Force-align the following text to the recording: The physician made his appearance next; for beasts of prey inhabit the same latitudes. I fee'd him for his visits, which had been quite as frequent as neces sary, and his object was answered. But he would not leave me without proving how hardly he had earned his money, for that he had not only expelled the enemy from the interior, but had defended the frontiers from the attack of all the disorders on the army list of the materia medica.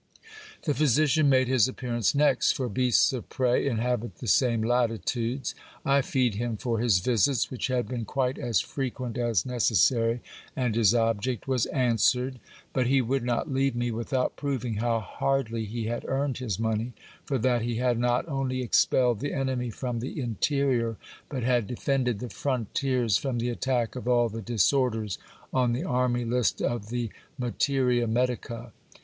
The 0.63 0.73
physician 0.73 1.29
made 1.29 1.47
his 1.47 1.67
appearance 1.67 2.15
next; 2.15 2.53
for 2.53 2.67
beasts 2.69 3.13
of 3.13 3.29
prey 3.29 3.67
inhabit 3.67 4.15
the 4.15 4.25
same 4.25 4.63
latitudes. 4.63 5.53
I 5.85 6.01
fee'd 6.01 6.33
him 6.33 6.57
for 6.57 6.79
his 6.79 6.97
visits, 6.97 7.51
which 7.51 7.67
had 7.67 7.87
been 7.87 8.05
quite 8.05 8.39
as 8.39 8.59
frequent 8.61 9.15
as 9.19 9.43
neces 9.43 9.75
sary, 9.75 10.21
and 10.55 10.73
his 10.73 10.95
object 10.95 11.47
was 11.47 11.67
answered. 11.67 12.39
But 12.73 12.87
he 12.87 12.99
would 12.99 13.23
not 13.23 13.51
leave 13.53 13.75
me 13.75 13.91
without 13.91 14.35
proving 14.35 14.77
how 14.77 15.01
hardly 15.01 15.65
he 15.65 15.85
had 15.85 16.03
earned 16.09 16.39
his 16.39 16.57
money, 16.57 16.93
for 17.25 17.37
that 17.37 17.61
he 17.61 17.75
had 17.75 17.99
not 17.99 18.27
only 18.27 18.63
expelled 18.63 19.19
the 19.19 19.33
enemy 19.35 19.69
from 19.69 19.99
the 19.99 20.19
interior, 20.19 20.97
but 21.29 21.43
had 21.43 21.67
defended 21.67 22.17
the 22.17 22.29
frontiers 22.31 23.17
from 23.17 23.37
the 23.37 23.49
attack 23.49 23.95
of 23.95 24.07
all 24.07 24.29
the 24.29 24.41
disorders 24.41 25.19
on 25.53 25.73
the 25.73 25.83
army 25.83 26.25
list 26.25 26.59
of 26.59 26.89
the 26.89 27.11
materia 27.37 28.07
medica. 28.07 28.73